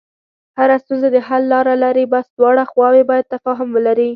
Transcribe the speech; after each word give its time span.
هره 0.57 0.77
ستونزه 0.83 1.07
د 1.11 1.17
حل 1.27 1.43
لاره 1.53 1.75
لري، 1.83 2.05
بس 2.13 2.25
دواړه 2.39 2.63
خواوې 2.71 3.03
باید 3.09 3.31
تفاهم 3.35 3.67
ولري. 3.75 4.09